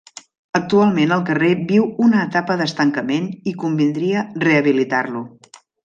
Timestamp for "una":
2.07-2.23